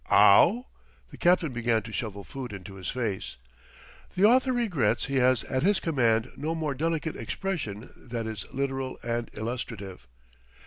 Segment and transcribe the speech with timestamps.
[0.11, 0.65] "Ow?"
[1.11, 3.37] The captain began to shovel food into his face.
[4.15, 8.97] (The author regrets he has at his command no more delicate expression that is literal
[9.03, 10.07] and illustrative.)